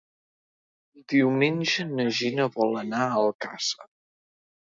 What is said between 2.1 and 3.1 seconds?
Gina vol anar